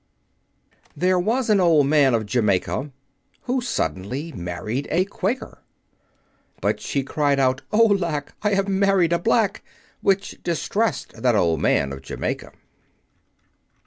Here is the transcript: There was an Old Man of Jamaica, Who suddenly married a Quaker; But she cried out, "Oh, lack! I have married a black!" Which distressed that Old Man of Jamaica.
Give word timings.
There 0.97 1.19
was 1.19 1.47
an 1.51 1.59
Old 1.59 1.85
Man 1.85 2.15
of 2.15 2.25
Jamaica, 2.25 2.89
Who 3.43 3.61
suddenly 3.61 4.31
married 4.31 4.87
a 4.89 5.05
Quaker; 5.05 5.59
But 6.59 6.79
she 6.79 7.03
cried 7.03 7.39
out, 7.39 7.61
"Oh, 7.71 7.85
lack! 7.85 8.33
I 8.41 8.55
have 8.55 8.67
married 8.67 9.13
a 9.13 9.19
black!" 9.19 9.63
Which 10.01 10.39
distressed 10.41 11.21
that 11.21 11.35
Old 11.35 11.61
Man 11.61 11.93
of 11.93 12.01
Jamaica. 12.01 12.51